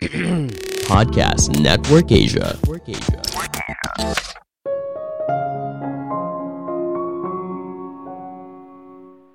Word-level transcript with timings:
Podcast 0.88 1.60
Network 1.60 2.08
Asia. 2.08 2.56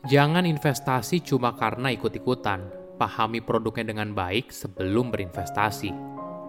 Jangan 0.10 0.42
investasi 0.49 1.22
cuma 1.22 1.54
karena 1.54 1.94
ikut-ikutan. 1.94 2.65
Pahami 2.97 3.46
produknya 3.46 3.94
dengan 3.94 4.17
baik 4.17 4.49
sebelum 4.49 5.13
berinvestasi. 5.13 5.94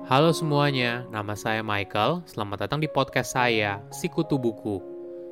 Halo 0.08 0.32
semuanya, 0.32 1.04
nama 1.12 1.36
saya 1.36 1.60
Michael. 1.60 2.24
Selamat 2.24 2.64
datang 2.64 2.80
di 2.80 2.88
podcast 2.88 3.36
saya, 3.36 3.84
Sikutu 3.92 4.40
Buku. 4.40 4.80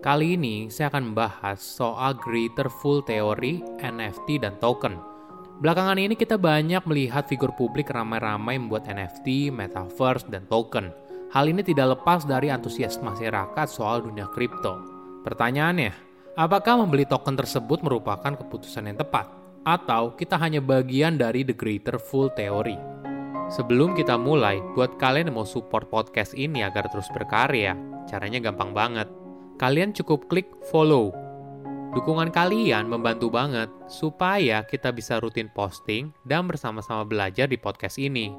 Kali 0.05 0.37
ini 0.37 0.69
saya 0.69 0.93
akan 0.93 1.16
membahas 1.16 1.57
soal 1.57 2.21
Greater 2.21 2.69
Full 2.69 3.01
Theory, 3.09 3.64
NFT, 3.80 4.45
dan 4.45 4.61
token 4.61 5.14
Belakangan 5.55 6.02
ini 6.02 6.18
kita 6.18 6.34
banyak 6.34 6.82
melihat 6.82 7.31
figur 7.31 7.54
publik 7.54 7.94
ramai-ramai 7.94 8.58
membuat 8.58 8.90
NFT, 8.90 9.54
metaverse, 9.54 10.27
dan 10.27 10.50
token. 10.50 10.90
Hal 11.30 11.46
ini 11.46 11.63
tidak 11.63 11.94
lepas 11.94 12.27
dari 12.27 12.50
antusias 12.50 12.99
masyarakat 12.99 13.67
soal 13.71 14.03
dunia 14.03 14.27
kripto. 14.35 14.82
Pertanyaannya, 15.22 15.94
apakah 16.35 16.82
membeli 16.82 17.07
token 17.07 17.39
tersebut 17.39 17.86
merupakan 17.86 18.35
keputusan 18.35 18.90
yang 18.90 18.99
tepat? 18.99 19.30
Atau 19.63 20.18
kita 20.18 20.35
hanya 20.43 20.58
bagian 20.58 21.22
dari 21.22 21.46
the 21.46 21.55
greater 21.55 22.02
full 22.02 22.35
theory? 22.35 22.75
Sebelum 23.55 23.94
kita 23.94 24.18
mulai, 24.18 24.58
buat 24.75 24.99
kalian 24.99 25.30
yang 25.30 25.39
mau 25.39 25.46
support 25.46 25.86
podcast 25.86 26.35
ini 26.35 26.66
agar 26.66 26.91
terus 26.91 27.07
berkarya, 27.14 27.79
caranya 28.11 28.43
gampang 28.43 28.75
banget. 28.75 29.07
Kalian 29.63 29.94
cukup 29.94 30.27
klik 30.27 30.50
follow 30.66 31.14
Dukungan 31.94 32.34
kalian 32.34 32.91
membantu 32.91 33.30
banget 33.30 33.70
supaya 33.86 34.66
kita 34.66 34.91
bisa 34.91 35.22
rutin 35.22 35.47
posting 35.47 36.11
dan 36.27 36.42
bersama-sama 36.42 37.06
belajar 37.06 37.47
di 37.47 37.55
podcast 37.55 38.02
ini. 38.02 38.34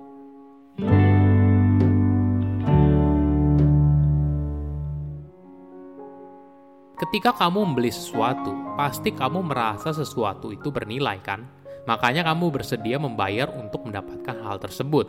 Ketika 7.00 7.32
kamu 7.32 7.64
membeli 7.64 7.96
sesuatu, 7.96 8.52
pasti 8.76 9.16
kamu 9.16 9.48
merasa 9.48 9.96
sesuatu 9.96 10.52
itu 10.52 10.68
bernilai 10.68 11.24
kan? 11.24 11.48
Makanya 11.88 12.28
kamu 12.28 12.60
bersedia 12.60 13.00
membayar 13.00 13.48
untuk 13.56 13.88
mendapatkan 13.88 14.36
hal 14.44 14.60
tersebut. 14.60 15.08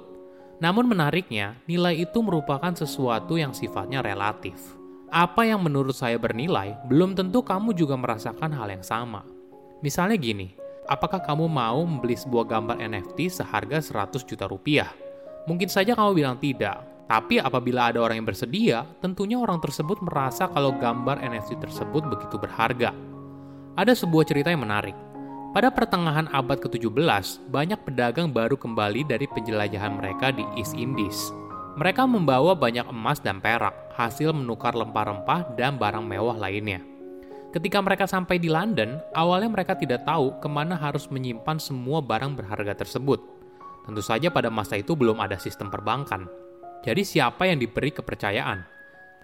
Namun 0.62 0.86
menariknya, 0.86 1.58
nilai 1.66 1.98
itu 1.98 2.22
merupakan 2.22 2.70
sesuatu 2.78 3.34
yang 3.34 3.50
sifatnya 3.50 4.06
relatif 4.06 4.85
apa 5.10 5.46
yang 5.46 5.62
menurut 5.62 5.94
saya 5.94 6.18
bernilai, 6.18 6.74
belum 6.90 7.14
tentu 7.14 7.42
kamu 7.42 7.78
juga 7.78 7.94
merasakan 7.94 8.50
hal 8.50 8.68
yang 8.70 8.82
sama. 8.82 9.22
Misalnya 9.78 10.18
gini, 10.18 10.50
apakah 10.90 11.22
kamu 11.22 11.46
mau 11.46 11.82
membeli 11.86 12.18
sebuah 12.18 12.46
gambar 12.46 12.82
NFT 12.82 13.30
seharga 13.42 13.78
100 13.78 14.26
juta 14.26 14.50
rupiah? 14.50 14.90
Mungkin 15.46 15.70
saja 15.70 15.94
kamu 15.94 16.10
bilang 16.18 16.36
tidak, 16.42 16.82
tapi 17.06 17.38
apabila 17.38 17.94
ada 17.94 18.02
orang 18.02 18.18
yang 18.18 18.28
bersedia, 18.28 18.82
tentunya 18.98 19.38
orang 19.38 19.62
tersebut 19.62 20.02
merasa 20.02 20.50
kalau 20.50 20.74
gambar 20.74 21.22
NFT 21.22 21.62
tersebut 21.62 22.02
begitu 22.10 22.34
berharga. 22.34 22.90
Ada 23.78 23.94
sebuah 23.94 24.26
cerita 24.26 24.50
yang 24.50 24.66
menarik. 24.66 24.98
Pada 25.54 25.70
pertengahan 25.70 26.26
abad 26.34 26.58
ke-17, 26.58 27.46
banyak 27.48 27.80
pedagang 27.86 28.34
baru 28.34 28.58
kembali 28.58 29.06
dari 29.06 29.30
penjelajahan 29.30 30.02
mereka 30.02 30.34
di 30.34 30.42
East 30.58 30.74
Indies. 30.74 31.30
Mereka 31.78 32.04
membawa 32.10 32.58
banyak 32.58 32.90
emas 32.90 33.22
dan 33.22 33.38
perak, 33.38 33.72
hasil 33.96 34.36
menukar 34.36 34.76
rempah-rempah 34.76 35.56
dan 35.56 35.80
barang 35.80 36.04
mewah 36.04 36.36
lainnya. 36.36 36.84
Ketika 37.56 37.80
mereka 37.80 38.04
sampai 38.04 38.36
di 38.36 38.52
London, 38.52 39.00
awalnya 39.16 39.48
mereka 39.48 39.72
tidak 39.72 40.04
tahu 40.04 40.36
ke 40.44 40.48
mana 40.50 40.76
harus 40.76 41.08
menyimpan 41.08 41.56
semua 41.56 42.04
barang 42.04 42.36
berharga 42.36 42.76
tersebut. 42.76 43.16
Tentu 43.88 44.04
saja 44.04 44.28
pada 44.28 44.52
masa 44.52 44.76
itu 44.76 44.92
belum 44.92 45.16
ada 45.16 45.40
sistem 45.40 45.72
perbankan. 45.72 46.28
Jadi 46.84 47.00
siapa 47.00 47.48
yang 47.48 47.56
diberi 47.56 47.96
kepercayaan? 47.96 48.60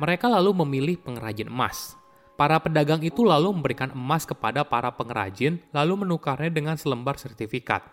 Mereka 0.00 0.32
lalu 0.32 0.64
memilih 0.64 0.96
pengrajin 1.04 1.52
emas. 1.52 1.92
Para 2.32 2.56
pedagang 2.56 3.04
itu 3.04 3.20
lalu 3.20 3.52
memberikan 3.52 3.92
emas 3.92 4.24
kepada 4.24 4.64
para 4.64 4.88
pengrajin, 4.88 5.60
lalu 5.68 6.00
menukarnya 6.00 6.48
dengan 6.48 6.80
selembar 6.80 7.20
sertifikat. 7.20 7.84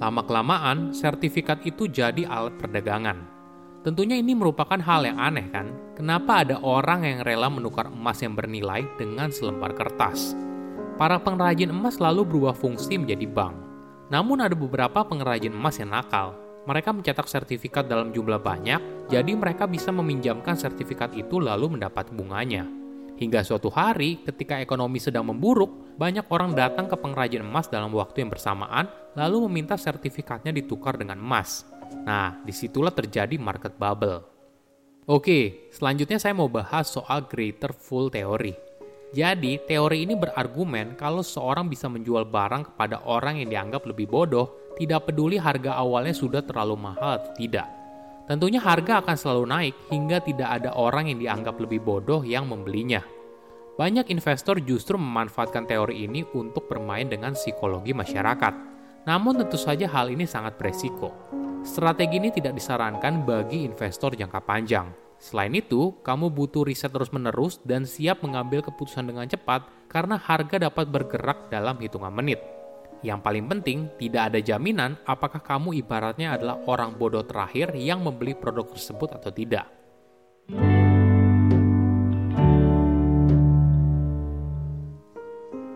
Lama-kelamaan, 0.00 0.96
sertifikat 0.96 1.60
itu 1.68 1.84
jadi 1.92 2.24
alat 2.24 2.56
perdagangan. 2.56 3.33
Tentunya 3.84 4.16
ini 4.16 4.32
merupakan 4.32 4.80
hal 4.80 5.04
yang 5.04 5.20
aneh 5.20 5.52
kan? 5.52 5.68
Kenapa 5.92 6.40
ada 6.40 6.56
orang 6.64 7.04
yang 7.04 7.20
rela 7.20 7.52
menukar 7.52 7.92
emas 7.92 8.16
yang 8.24 8.32
bernilai 8.32 8.80
dengan 8.96 9.28
selembar 9.28 9.76
kertas? 9.76 10.32
Para 10.96 11.20
pengrajin 11.20 11.68
emas 11.68 12.00
lalu 12.00 12.24
berubah 12.24 12.56
fungsi 12.56 12.96
menjadi 12.96 13.28
bank. 13.28 13.52
Namun 14.08 14.40
ada 14.40 14.56
beberapa 14.56 15.04
pengrajin 15.04 15.52
emas 15.52 15.76
yang 15.76 15.92
nakal. 15.92 16.32
Mereka 16.64 16.96
mencetak 16.96 17.28
sertifikat 17.28 17.84
dalam 17.84 18.08
jumlah 18.08 18.40
banyak, 18.40 19.12
jadi 19.12 19.32
mereka 19.36 19.68
bisa 19.68 19.92
meminjamkan 19.92 20.56
sertifikat 20.56 21.12
itu 21.12 21.36
lalu 21.36 21.76
mendapat 21.76 22.08
bunganya. 22.08 22.64
Hingga 23.20 23.44
suatu 23.44 23.68
hari, 23.68 24.24
ketika 24.24 24.64
ekonomi 24.64 24.96
sedang 24.96 25.28
memburuk, 25.28 25.94
banyak 26.00 26.24
orang 26.32 26.56
datang 26.56 26.88
ke 26.88 26.96
pengrajin 26.96 27.44
emas 27.44 27.68
dalam 27.68 27.92
waktu 27.92 28.24
yang 28.24 28.32
bersamaan, 28.32 28.88
lalu 29.12 29.44
meminta 29.44 29.76
sertifikatnya 29.76 30.56
ditukar 30.56 30.96
dengan 30.96 31.20
emas. 31.20 31.68
Nah, 32.04 32.40
di 32.42 32.52
situlah 32.52 32.92
terjadi 32.92 33.36
market 33.36 33.76
bubble. 33.76 34.24
Oke, 35.04 35.68
selanjutnya 35.68 36.16
saya 36.16 36.32
mau 36.32 36.48
bahas 36.48 36.88
soal 36.88 37.28
greater 37.28 37.76
full 37.76 38.08
theory. 38.08 38.56
Jadi, 39.14 39.62
teori 39.62 40.08
ini 40.08 40.18
berargumen 40.18 40.98
kalau 40.98 41.22
seorang 41.22 41.70
bisa 41.70 41.86
menjual 41.86 42.26
barang 42.26 42.74
kepada 42.74 43.04
orang 43.06 43.38
yang 43.38 43.52
dianggap 43.52 43.86
lebih 43.86 44.10
bodoh, 44.10 44.74
tidak 44.74 45.06
peduli 45.06 45.38
harga 45.38 45.78
awalnya 45.78 46.16
sudah 46.16 46.42
terlalu 46.42 46.74
mahal 46.74 47.22
atau 47.22 47.30
tidak. 47.38 47.68
Tentunya 48.24 48.58
harga 48.58 49.04
akan 49.04 49.16
selalu 49.20 49.44
naik 49.44 49.74
hingga 49.92 50.18
tidak 50.24 50.48
ada 50.48 50.72
orang 50.72 51.12
yang 51.12 51.20
dianggap 51.20 51.60
lebih 51.60 51.84
bodoh 51.84 52.24
yang 52.24 52.48
membelinya. 52.48 53.04
Banyak 53.76 54.08
investor 54.08 54.58
justru 54.64 54.96
memanfaatkan 54.96 55.68
teori 55.68 56.08
ini 56.08 56.24
untuk 56.34 56.64
bermain 56.66 57.04
dengan 57.06 57.36
psikologi 57.36 57.92
masyarakat. 57.92 58.73
Namun 59.04 59.36
tentu 59.36 59.60
saja 59.60 59.84
hal 59.88 60.08
ini 60.08 60.24
sangat 60.24 60.56
beresiko. 60.56 61.12
Strategi 61.64 62.20
ini 62.20 62.28
tidak 62.28 62.56
disarankan 62.56 63.24
bagi 63.24 63.64
investor 63.64 64.12
jangka 64.12 64.40
panjang. 64.44 64.92
Selain 65.16 65.52
itu, 65.56 65.96
kamu 66.04 66.28
butuh 66.28 66.68
riset 66.68 66.92
terus-menerus 66.92 67.56
dan 67.64 67.88
siap 67.88 68.20
mengambil 68.20 68.60
keputusan 68.60 69.08
dengan 69.08 69.24
cepat 69.24 69.64
karena 69.88 70.20
harga 70.20 70.68
dapat 70.68 70.84
bergerak 70.92 71.48
dalam 71.48 71.80
hitungan 71.80 72.12
menit. 72.12 72.40
Yang 73.00 73.20
paling 73.20 73.44
penting, 73.48 73.78
tidak 74.00 74.32
ada 74.32 74.40
jaminan 74.40 74.96
apakah 75.04 75.40
kamu 75.40 75.76
ibaratnya 75.80 76.36
adalah 76.36 76.60
orang 76.68 76.96
bodoh 76.96 77.24
terakhir 77.24 77.72
yang 77.76 78.00
membeli 78.00 78.32
produk 78.36 78.68
tersebut 78.68 79.16
atau 79.16 79.32
tidak. 79.32 79.68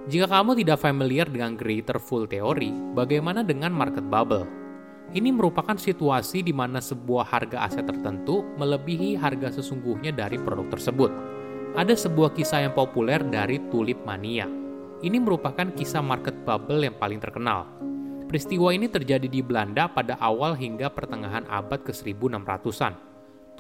Jika 0.09 0.25
kamu 0.25 0.57
tidak 0.57 0.81
familiar 0.81 1.29
dengan 1.29 1.53
Greater 1.53 2.01
Full 2.01 2.33
Theory, 2.33 2.73
bagaimana 2.97 3.45
dengan 3.45 3.77
market 3.77 4.01
bubble? 4.09 4.49
Ini 5.13 5.29
merupakan 5.37 5.77
situasi 5.77 6.41
di 6.41 6.49
mana 6.49 6.81
sebuah 6.81 7.29
harga 7.29 7.69
aset 7.69 7.85
tertentu 7.85 8.41
melebihi 8.57 9.21
harga 9.21 9.61
sesungguhnya 9.61 10.17
dari 10.17 10.41
produk 10.41 10.65
tersebut. 10.73 11.13
Ada 11.77 11.93
sebuah 11.93 12.33
kisah 12.33 12.65
yang 12.65 12.73
populer 12.73 13.21
dari 13.21 13.61
tulip 13.69 14.01
mania. 14.09 14.49
Ini 15.05 15.21
merupakan 15.21 15.69
kisah 15.77 16.01
market 16.01 16.41
bubble 16.41 16.89
yang 16.89 16.97
paling 16.97 17.21
terkenal. 17.21 17.69
Peristiwa 18.33 18.73
ini 18.73 18.89
terjadi 18.89 19.29
di 19.29 19.45
Belanda 19.45 19.93
pada 19.93 20.17
awal 20.25 20.57
hingga 20.57 20.89
pertengahan 20.89 21.45
abad 21.53 21.85
ke-1600-an. 21.85 22.97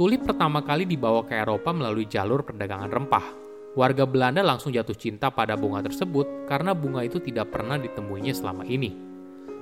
Tulip 0.01 0.25
pertama 0.25 0.65
kali 0.65 0.89
dibawa 0.89 1.29
ke 1.29 1.37
Eropa 1.37 1.77
melalui 1.77 2.09
jalur 2.09 2.41
perdagangan 2.41 2.89
rempah. 2.89 3.48
Warga 3.79 4.11
Belanda 4.11 4.43
langsung 4.43 4.75
jatuh 4.75 4.99
cinta 4.99 5.31
pada 5.31 5.55
bunga 5.55 5.79
tersebut 5.87 6.51
karena 6.51 6.75
bunga 6.75 7.07
itu 7.07 7.23
tidak 7.23 7.55
pernah 7.55 7.79
ditemuinya 7.79 8.35
selama 8.35 8.67
ini. 8.67 8.91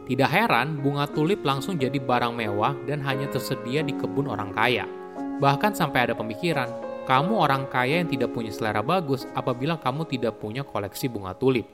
Tidak 0.08 0.30
heran, 0.32 0.80
bunga 0.80 1.04
tulip 1.04 1.44
langsung 1.44 1.76
jadi 1.76 2.00
barang 2.00 2.32
mewah 2.32 2.72
dan 2.88 3.04
hanya 3.04 3.28
tersedia 3.28 3.84
di 3.84 3.92
kebun 3.92 4.32
orang 4.32 4.56
kaya. 4.56 4.88
Bahkan 5.36 5.76
sampai 5.76 6.08
ada 6.08 6.14
pemikiran, 6.16 6.72
kamu 7.04 7.36
orang 7.36 7.68
kaya 7.68 8.00
yang 8.00 8.08
tidak 8.08 8.32
punya 8.32 8.48
selera 8.48 8.80
bagus 8.80 9.28
apabila 9.36 9.76
kamu 9.76 10.08
tidak 10.08 10.40
punya 10.40 10.64
koleksi 10.64 11.12
bunga 11.12 11.36
tulip. 11.36 11.68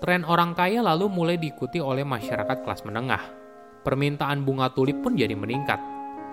Tren 0.00 0.24
orang 0.24 0.56
kaya 0.56 0.80
lalu 0.80 1.12
mulai 1.12 1.36
diikuti 1.36 1.84
oleh 1.84 2.00
masyarakat 2.00 2.64
kelas 2.64 2.80
menengah. 2.88 3.20
Permintaan 3.84 4.40
bunga 4.40 4.72
tulip 4.72 5.04
pun 5.04 5.20
jadi 5.20 5.36
meningkat. 5.36 5.84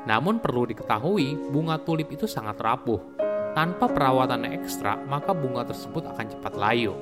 Namun 0.08 0.40
perlu 0.40 0.64
diketahui, 0.64 1.52
bunga 1.52 1.76
tulip 1.84 2.08
itu 2.08 2.24
sangat 2.24 2.56
rapuh. 2.56 3.31
Tanpa 3.52 3.92
perawatan 3.92 4.48
ekstra, 4.48 4.96
maka 5.04 5.36
bunga 5.36 5.68
tersebut 5.68 6.08
akan 6.08 6.26
cepat 6.32 6.56
layu. 6.56 6.96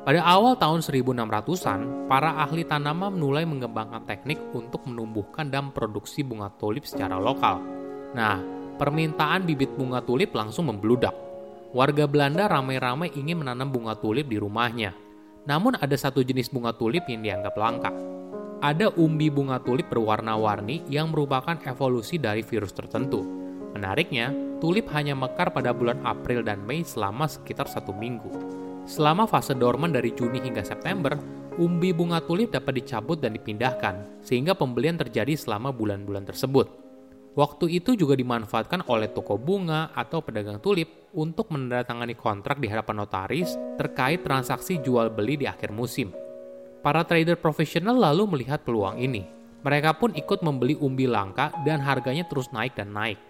Pada 0.00 0.22
awal 0.22 0.54
tahun 0.54 0.80
1600-an, 0.86 2.06
para 2.06 2.40
ahli 2.40 2.62
tanaman 2.64 3.10
mulai 3.10 3.42
mengembangkan 3.42 4.06
teknik 4.06 4.38
untuk 4.54 4.86
menumbuhkan 4.86 5.50
dan 5.50 5.74
produksi 5.74 6.22
bunga 6.22 6.48
tulip 6.56 6.86
secara 6.86 7.18
lokal. 7.18 7.60
Nah, 8.14 8.38
permintaan 8.78 9.44
bibit 9.44 9.74
bunga 9.74 9.98
tulip 10.00 10.30
langsung 10.32 10.70
membludak. 10.70 11.12
Warga 11.74 12.06
Belanda 12.06 12.46
ramai-ramai 12.46 13.12
ingin 13.12 13.42
menanam 13.42 13.68
bunga 13.74 13.98
tulip 13.98 14.30
di 14.30 14.38
rumahnya. 14.38 14.94
Namun 15.44 15.74
ada 15.76 15.96
satu 15.98 16.22
jenis 16.22 16.48
bunga 16.54 16.70
tulip 16.72 17.04
yang 17.10 17.20
dianggap 17.20 17.54
langka. 17.58 17.90
ada 18.60 18.92
umbi 18.92 19.32
bunga 19.32 19.56
tulip 19.64 19.88
berwarna-warni 19.88 20.84
yang 20.92 21.08
merupakan 21.08 21.56
evolusi 21.64 22.20
dari 22.20 22.44
virus 22.44 22.76
tertentu. 22.76 23.24
Menariknya, 23.72 24.49
tulip 24.60 24.86
hanya 24.92 25.16
mekar 25.16 25.50
pada 25.50 25.72
bulan 25.72 25.98
April 26.04 26.44
dan 26.44 26.62
Mei 26.62 26.84
selama 26.84 27.26
sekitar 27.26 27.66
satu 27.66 27.90
minggu. 27.96 28.28
Selama 28.84 29.24
fase 29.24 29.56
dorman 29.56 29.90
dari 29.90 30.12
Juni 30.12 30.38
hingga 30.44 30.62
September, 30.62 31.16
umbi 31.56 31.90
bunga 31.90 32.20
tulip 32.20 32.52
dapat 32.52 32.84
dicabut 32.84 33.18
dan 33.18 33.34
dipindahkan, 33.34 34.22
sehingga 34.22 34.52
pembelian 34.52 35.00
terjadi 35.00 35.32
selama 35.34 35.72
bulan-bulan 35.72 36.28
tersebut. 36.28 36.68
Waktu 37.30 37.78
itu 37.78 37.94
juga 37.94 38.18
dimanfaatkan 38.18 38.90
oleh 38.90 39.06
toko 39.14 39.38
bunga 39.38 39.94
atau 39.94 40.18
pedagang 40.18 40.58
tulip 40.58 41.08
untuk 41.14 41.54
menandatangani 41.54 42.18
kontrak 42.18 42.58
di 42.58 42.66
hadapan 42.66 43.06
notaris 43.06 43.54
terkait 43.78 44.26
transaksi 44.26 44.82
jual 44.82 45.14
beli 45.14 45.38
di 45.38 45.46
akhir 45.46 45.70
musim. 45.70 46.10
Para 46.82 47.06
trader 47.06 47.38
profesional 47.38 47.94
lalu 47.94 48.26
melihat 48.26 48.66
peluang 48.66 48.98
ini. 48.98 49.22
Mereka 49.60 50.00
pun 50.00 50.16
ikut 50.16 50.40
membeli 50.40 50.74
umbi 50.80 51.04
langka 51.04 51.52
dan 51.62 51.84
harganya 51.84 52.24
terus 52.26 52.48
naik 52.50 52.74
dan 52.74 52.96
naik. 52.96 53.29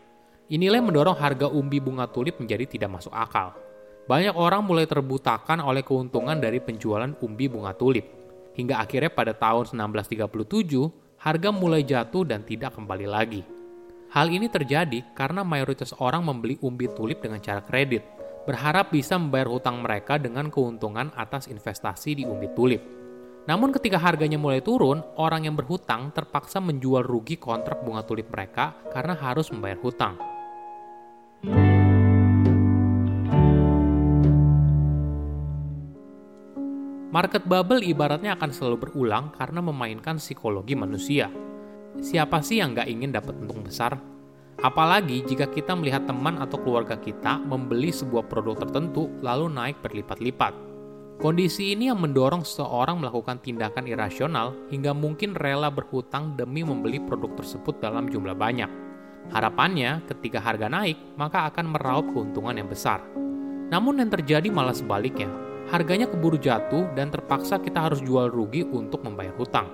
Inilah 0.50 0.82
yang 0.82 0.90
mendorong 0.90 1.14
harga 1.14 1.46
umbi 1.46 1.78
bunga 1.78 2.10
tulip 2.10 2.42
menjadi 2.42 2.66
tidak 2.66 2.90
masuk 2.98 3.14
akal. 3.14 3.54
Banyak 4.10 4.34
orang 4.34 4.66
mulai 4.66 4.82
terbutakan 4.82 5.62
oleh 5.62 5.86
keuntungan 5.86 6.34
dari 6.42 6.58
penjualan 6.58 7.14
umbi 7.22 7.46
bunga 7.46 7.70
tulip. 7.70 8.02
Hingga 8.58 8.82
akhirnya 8.82 9.14
pada 9.14 9.30
tahun 9.30 9.70
1637, 9.70 11.22
harga 11.22 11.48
mulai 11.54 11.86
jatuh 11.86 12.26
dan 12.26 12.42
tidak 12.42 12.74
kembali 12.74 13.06
lagi. 13.06 13.46
Hal 14.10 14.26
ini 14.26 14.50
terjadi 14.50 15.14
karena 15.14 15.46
mayoritas 15.46 15.94
orang 16.02 16.26
membeli 16.26 16.58
umbi 16.66 16.90
tulip 16.98 17.22
dengan 17.22 17.38
cara 17.38 17.62
kredit, 17.62 18.02
berharap 18.42 18.90
bisa 18.90 19.14
membayar 19.14 19.46
hutang 19.46 19.86
mereka 19.86 20.18
dengan 20.18 20.50
keuntungan 20.50 21.14
atas 21.14 21.46
investasi 21.46 22.18
di 22.18 22.24
umbi 22.26 22.50
tulip. 22.58 22.82
Namun 23.46 23.70
ketika 23.70 24.02
harganya 24.02 24.34
mulai 24.34 24.58
turun, 24.66 24.98
orang 25.14 25.46
yang 25.46 25.54
berhutang 25.54 26.10
terpaksa 26.10 26.58
menjual 26.58 27.06
rugi 27.06 27.38
kontrak 27.38 27.86
bunga 27.86 28.02
tulip 28.02 28.26
mereka 28.34 28.74
karena 28.90 29.14
harus 29.14 29.46
membayar 29.54 29.78
hutang. 29.78 30.29
Market 37.10 37.48
bubble 37.48 37.80
ibaratnya 37.80 38.36
akan 38.36 38.52
selalu 38.52 38.76
berulang 38.84 39.32
karena 39.32 39.64
memainkan 39.64 40.20
psikologi 40.20 40.76
manusia. 40.76 41.32
Siapa 41.96 42.44
sih 42.44 42.60
yang 42.60 42.76
nggak 42.76 42.92
ingin 42.92 43.16
dapat 43.16 43.40
untung 43.40 43.64
besar? 43.64 43.96
Apalagi 44.60 45.24
jika 45.24 45.48
kita 45.48 45.72
melihat 45.72 46.04
teman 46.04 46.36
atau 46.44 46.60
keluarga 46.60 47.00
kita 47.00 47.40
membeli 47.40 47.88
sebuah 47.88 48.28
produk 48.28 48.60
tertentu 48.60 49.08
lalu 49.24 49.48
naik 49.48 49.80
berlipat-lipat. 49.80 50.52
Kondisi 51.24 51.72
ini 51.72 51.88
yang 51.88 52.04
mendorong 52.04 52.44
seseorang 52.44 53.00
melakukan 53.00 53.40
tindakan 53.40 53.88
irasional 53.88 54.52
hingga 54.68 54.92
mungkin 54.92 55.32
rela 55.32 55.72
berhutang 55.72 56.36
demi 56.36 56.60
membeli 56.60 57.00
produk 57.00 57.32
tersebut 57.40 57.80
dalam 57.80 58.12
jumlah 58.12 58.36
banyak. 58.36 58.89
Harapannya, 59.28 60.00
ketika 60.08 60.40
harga 60.40 60.72
naik, 60.72 60.96
maka 61.20 61.52
akan 61.52 61.76
meraup 61.76 62.08
keuntungan 62.16 62.56
yang 62.56 62.66
besar. 62.66 63.04
Namun 63.68 64.00
yang 64.00 64.10
terjadi 64.10 64.48
malah 64.48 64.72
sebaliknya, 64.72 65.28
harganya 65.68 66.08
keburu 66.08 66.40
jatuh 66.40 66.88
dan 66.96 67.12
terpaksa 67.12 67.60
kita 67.60 67.92
harus 67.92 68.00
jual 68.00 68.32
rugi 68.32 68.64
untuk 68.64 69.04
membayar 69.04 69.36
hutang. 69.36 69.70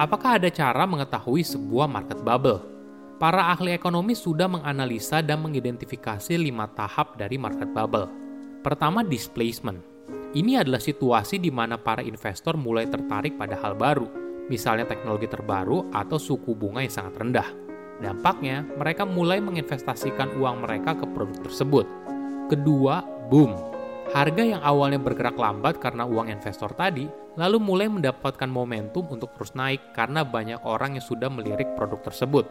Apakah 0.00 0.40
ada 0.40 0.48
cara 0.48 0.88
mengetahui 0.88 1.44
sebuah 1.44 1.86
market 1.86 2.24
bubble? 2.24 2.64
Para 3.20 3.54
ahli 3.54 3.76
ekonomi 3.76 4.18
sudah 4.18 4.50
menganalisa 4.50 5.22
dan 5.22 5.44
mengidentifikasi 5.46 6.34
lima 6.34 6.66
tahap 6.74 7.14
dari 7.14 7.38
market 7.38 7.70
bubble. 7.70 8.10
Pertama, 8.66 9.06
displacement 9.06 9.92
ini 10.32 10.56
adalah 10.56 10.80
situasi 10.80 11.36
di 11.36 11.52
mana 11.52 11.76
para 11.76 12.00
investor 12.00 12.56
mulai 12.56 12.88
tertarik 12.88 13.36
pada 13.36 13.52
hal 13.60 13.76
baru, 13.76 14.08
misalnya 14.48 14.88
teknologi 14.88 15.28
terbaru 15.28 15.92
atau 15.92 16.16
suku 16.16 16.56
bunga 16.56 16.80
yang 16.80 16.88
sangat 16.88 17.20
rendah. 17.20 17.48
Dampaknya, 18.00 18.64
mereka 18.78 19.04
mulai 19.04 19.42
menginvestasikan 19.42 20.38
uang 20.38 20.64
mereka 20.64 20.96
ke 20.96 21.04
produk 21.10 21.38
tersebut. 21.44 21.86
Kedua, 22.48 23.04
boom. 23.28 23.52
Harga 24.12 24.44
yang 24.44 24.62
awalnya 24.64 25.00
bergerak 25.00 25.36
lambat 25.36 25.80
karena 25.82 26.06
uang 26.06 26.32
investor 26.32 26.72
tadi, 26.72 27.10
lalu 27.36 27.58
mulai 27.60 27.88
mendapatkan 27.90 28.48
momentum 28.48 29.08
untuk 29.12 29.32
terus 29.36 29.52
naik 29.56 29.92
karena 29.96 30.24
banyak 30.24 30.60
orang 30.64 30.96
yang 30.96 31.04
sudah 31.04 31.32
melirik 31.32 31.68
produk 31.76 32.00
tersebut. 32.12 32.44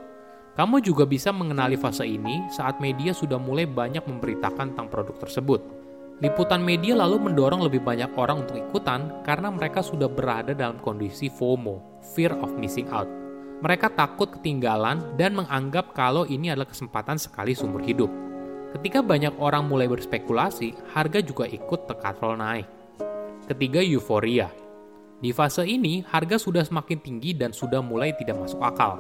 Kamu 0.58 0.84
juga 0.84 1.08
bisa 1.08 1.32
mengenali 1.32 1.80
fase 1.80 2.04
ini 2.04 2.52
saat 2.52 2.84
media 2.84 3.16
sudah 3.16 3.40
mulai 3.40 3.64
banyak 3.64 4.04
memberitakan 4.04 4.76
tentang 4.76 4.92
produk 4.92 5.16
tersebut 5.24 5.82
Liputan 6.22 6.62
media 6.62 6.94
lalu 6.94 7.18
mendorong 7.18 7.66
lebih 7.66 7.82
banyak 7.82 8.14
orang 8.14 8.46
untuk 8.46 8.54
ikutan 8.54 9.26
karena 9.26 9.50
mereka 9.50 9.82
sudah 9.82 10.06
berada 10.06 10.54
dalam 10.54 10.78
kondisi 10.78 11.34
FOMO, 11.34 12.06
fear 12.14 12.38
of 12.46 12.54
missing 12.62 12.86
out. 12.94 13.10
Mereka 13.62 13.94
takut 13.94 14.30
ketinggalan 14.34 15.16
dan 15.16 15.38
menganggap 15.38 15.94
kalau 15.94 16.26
ini 16.26 16.50
adalah 16.50 16.70
kesempatan 16.70 17.22
sekali 17.22 17.54
seumur 17.54 17.86
hidup. 17.86 18.10
Ketika 18.74 19.06
banyak 19.06 19.38
orang 19.38 19.70
mulai 19.70 19.86
berspekulasi, 19.86 20.94
harga 20.98 21.22
juga 21.22 21.46
ikut 21.46 21.86
tekatrol 21.86 22.42
naik. 22.42 22.66
Ketiga, 23.46 23.86
euforia. 23.86 24.50
Di 25.22 25.30
fase 25.30 25.68
ini, 25.70 26.02
harga 26.10 26.42
sudah 26.42 26.66
semakin 26.66 26.98
tinggi 26.98 27.38
dan 27.38 27.54
sudah 27.54 27.86
mulai 27.86 28.18
tidak 28.18 28.42
masuk 28.42 28.64
akal. 28.66 28.98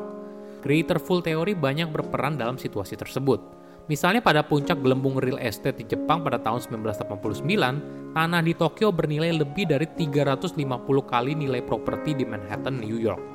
Greater 0.61 1.01
Full 1.01 1.25
Theory 1.25 1.57
banyak 1.57 1.89
berperan 1.89 2.37
dalam 2.37 2.61
situasi 2.61 2.93
tersebut 2.93 3.41
Misalnya 3.89 4.21
pada 4.21 4.45
puncak 4.45 4.77
gelembung 4.79 5.17
real 5.17 5.41
estate 5.41 5.81
di 5.81 5.85
Jepang 5.89 6.21
pada 6.21 6.37
tahun 6.37 6.61
1989, 6.61 8.13
tanah 8.13 8.41
di 8.45 8.53
Tokyo 8.53 8.93
bernilai 8.93 9.33
lebih 9.33 9.67
dari 9.67 9.83
350 9.89 10.55
kali 11.03 11.33
nilai 11.33 11.59
properti 11.65 12.13
di 12.13 12.23
Manhattan, 12.27 12.77
New 12.77 12.95
York. 12.95 13.30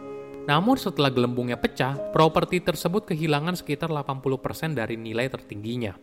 Namun 0.46 0.78
setelah 0.78 1.10
gelembungnya 1.10 1.58
pecah, 1.58 1.98
properti 2.14 2.62
tersebut 2.62 3.02
kehilangan 3.10 3.58
sekitar 3.58 3.90
80% 3.90 4.78
dari 4.78 4.94
nilai 4.94 5.26
tertingginya. 5.26 5.98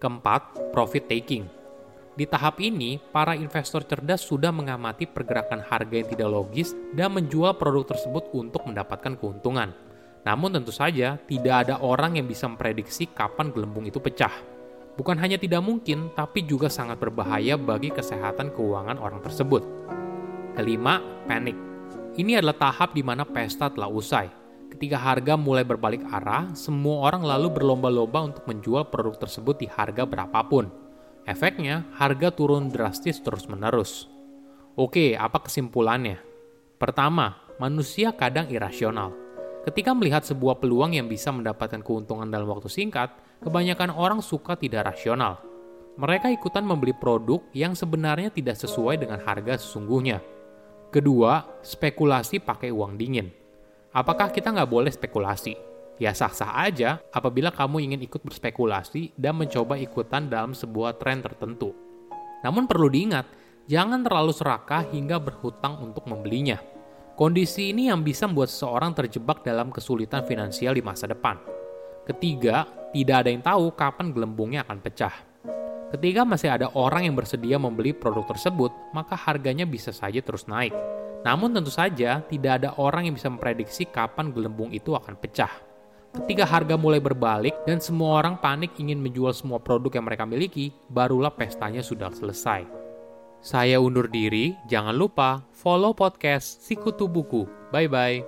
Keempat, 0.00 0.72
profit 0.72 1.04
taking. 1.04 1.44
Di 2.16 2.24
tahap 2.24 2.64
ini, 2.64 2.96
para 2.96 3.36
investor 3.36 3.84
cerdas 3.84 4.24
sudah 4.24 4.48
mengamati 4.54 5.04
pergerakan 5.04 5.60
harga 5.60 5.94
yang 6.00 6.08
tidak 6.08 6.28
logis 6.32 6.72
dan 6.96 7.12
menjual 7.12 7.60
produk 7.60 7.92
tersebut 7.92 8.32
untuk 8.32 8.64
mendapatkan 8.64 9.20
keuntungan. 9.20 9.76
Namun 10.24 10.56
tentu 10.56 10.72
saja 10.72 11.20
tidak 11.28 11.68
ada 11.68 11.84
orang 11.84 12.16
yang 12.16 12.24
bisa 12.24 12.48
memprediksi 12.48 13.12
kapan 13.12 13.52
gelembung 13.52 13.84
itu 13.84 14.00
pecah. 14.00 14.32
Bukan 14.94 15.18
hanya 15.20 15.36
tidak 15.36 15.60
mungkin, 15.60 16.08
tapi 16.14 16.46
juga 16.46 16.70
sangat 16.70 17.02
berbahaya 17.02 17.58
bagi 17.60 17.90
kesehatan 17.92 18.54
keuangan 18.54 18.96
orang 18.96 19.20
tersebut. 19.20 19.60
Kelima, 20.54 21.02
panik. 21.26 21.73
Ini 22.14 22.38
adalah 22.38 22.54
tahap 22.54 22.94
di 22.94 23.02
mana 23.02 23.26
pesta 23.26 23.70
telah 23.70 23.90
usai. 23.90 24.30
Ketika 24.70 24.98
harga 24.98 25.34
mulai 25.38 25.66
berbalik 25.66 26.02
arah, 26.10 26.54
semua 26.54 27.10
orang 27.10 27.22
lalu 27.22 27.50
berlomba-lomba 27.58 28.34
untuk 28.34 28.44
menjual 28.46 28.90
produk 28.90 29.26
tersebut 29.26 29.58
di 29.62 29.66
harga 29.70 30.06
berapapun. 30.06 30.70
Efeknya, 31.26 31.86
harga 31.94 32.30
turun 32.30 32.70
drastis 32.70 33.18
terus-menerus. 33.22 34.06
Oke, 34.74 35.14
apa 35.14 35.42
kesimpulannya? 35.42 36.18
Pertama, 36.78 37.38
manusia 37.58 38.10
kadang 38.10 38.50
irasional 38.50 39.24
Ketika 39.64 39.96
melihat 39.96 40.20
sebuah 40.28 40.60
peluang 40.60 40.92
yang 40.92 41.08
bisa 41.08 41.32
mendapatkan 41.32 41.80
keuntungan 41.80 42.28
dalam 42.28 42.44
waktu 42.52 42.68
singkat, 42.68 43.16
kebanyakan 43.40 43.96
orang 43.96 44.20
suka 44.20 44.60
tidak 44.60 44.92
rasional. 44.92 45.40
Mereka 45.96 46.28
ikutan 46.36 46.68
membeli 46.68 46.92
produk 46.92 47.40
yang 47.56 47.72
sebenarnya 47.72 48.28
tidak 48.28 48.60
sesuai 48.60 49.00
dengan 49.00 49.24
harga 49.24 49.56
sesungguhnya. 49.56 50.20
Kedua, 50.94 51.58
spekulasi 51.58 52.38
pakai 52.38 52.70
uang 52.70 52.94
dingin. 52.94 53.26
Apakah 53.90 54.30
kita 54.30 54.54
nggak 54.54 54.70
boleh 54.70 54.94
spekulasi? 54.94 55.58
Ya 55.98 56.14
sah-sah 56.14 56.54
aja 56.62 57.02
apabila 57.10 57.50
kamu 57.50 57.90
ingin 57.90 58.06
ikut 58.06 58.22
berspekulasi 58.22 59.18
dan 59.18 59.34
mencoba 59.34 59.74
ikutan 59.74 60.30
dalam 60.30 60.54
sebuah 60.54 60.94
tren 61.02 61.18
tertentu. 61.18 61.74
Namun 62.46 62.70
perlu 62.70 62.86
diingat, 62.86 63.26
jangan 63.66 64.06
terlalu 64.06 64.30
serakah 64.30 64.86
hingga 64.94 65.18
berhutang 65.18 65.82
untuk 65.82 66.06
membelinya 66.06 66.62
Kondisi 67.14 67.70
ini 67.70 67.86
yang 67.86 68.02
bisa 68.02 68.26
membuat 68.26 68.50
seseorang 68.50 68.90
terjebak 68.90 69.46
dalam 69.46 69.70
kesulitan 69.70 70.26
finansial 70.26 70.74
di 70.74 70.82
masa 70.82 71.06
depan. 71.06 71.38
Ketiga, 72.02 72.66
tidak 72.90 73.22
ada 73.22 73.30
yang 73.30 73.38
tahu 73.38 73.70
kapan 73.70 74.10
gelembungnya 74.10 74.66
akan 74.66 74.82
pecah. 74.82 75.14
Ketika 75.94 76.26
masih 76.26 76.50
ada 76.50 76.74
orang 76.74 77.06
yang 77.06 77.14
bersedia 77.14 77.54
membeli 77.54 77.94
produk 77.94 78.26
tersebut, 78.34 78.74
maka 78.90 79.14
harganya 79.14 79.62
bisa 79.62 79.94
saja 79.94 80.18
terus 80.18 80.50
naik. 80.50 80.74
Namun 81.22 81.54
tentu 81.54 81.70
saja 81.70 82.18
tidak 82.26 82.58
ada 82.58 82.74
orang 82.82 83.06
yang 83.06 83.14
bisa 83.14 83.30
memprediksi 83.30 83.86
kapan 83.86 84.34
gelembung 84.34 84.74
itu 84.74 84.90
akan 84.90 85.14
pecah. 85.14 85.54
Ketika 86.18 86.50
harga 86.50 86.74
mulai 86.74 86.98
berbalik 86.98 87.54
dan 87.62 87.78
semua 87.78 88.18
orang 88.18 88.42
panik 88.42 88.74
ingin 88.74 88.98
menjual 88.98 89.30
semua 89.38 89.62
produk 89.62 89.94
yang 89.94 90.10
mereka 90.10 90.26
miliki, 90.26 90.74
barulah 90.90 91.30
pestanya 91.30 91.78
sudah 91.78 92.10
selesai. 92.10 92.66
Saya 93.38 93.78
undur 93.78 94.10
diri, 94.10 94.50
jangan 94.66 94.98
lupa 94.98 95.46
follow 95.54 95.94
podcast 95.94 96.58
Sikutu 96.66 97.06
Buku. 97.06 97.46
Bye-bye. 97.70 98.26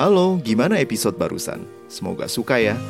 Halo, 0.00 0.40
gimana 0.40 0.80
episode 0.80 1.20
barusan? 1.20 1.68
Semoga 1.92 2.24
suka 2.24 2.56
ya. 2.56 2.80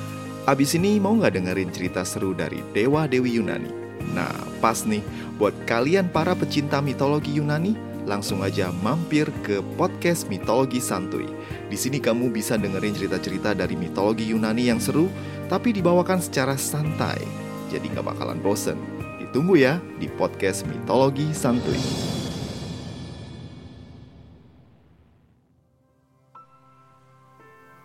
Abis 0.44 0.76
ini 0.76 1.00
mau 1.00 1.16
nggak 1.16 1.40
dengerin 1.40 1.72
cerita 1.72 2.04
seru 2.04 2.36
dari 2.36 2.60
Dewa 2.76 3.08
Dewi 3.08 3.40
Yunani? 3.40 3.72
Nah, 4.12 4.28
pas 4.60 4.84
nih 4.84 5.00
buat 5.40 5.56
kalian 5.64 6.12
para 6.12 6.36
pecinta 6.36 6.84
mitologi 6.84 7.40
Yunani, 7.40 7.72
langsung 8.04 8.44
aja 8.44 8.68
mampir 8.84 9.24
ke 9.40 9.64
podcast 9.80 10.28
Mitologi 10.28 10.84
Santuy. 10.84 11.24
Di 11.72 11.80
sini 11.80 11.96
kamu 11.96 12.28
bisa 12.28 12.60
dengerin 12.60 12.92
cerita-cerita 12.92 13.56
dari 13.56 13.72
mitologi 13.72 14.28
Yunani 14.28 14.68
yang 14.68 14.84
seru, 14.84 15.08
tapi 15.48 15.72
dibawakan 15.72 16.20
secara 16.20 16.60
santai. 16.60 17.24
Jadi 17.72 17.96
nggak 17.96 18.04
bakalan 18.04 18.36
bosen. 18.44 18.76
Ditunggu 19.16 19.56
ya 19.56 19.80
di 19.96 20.12
podcast 20.12 20.68
Mitologi 20.68 21.32
Santuy. 21.32 21.80